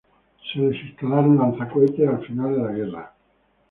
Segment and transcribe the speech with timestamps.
[0.49, 3.11] Se les instalaron lanzacohetes al final de la guerra.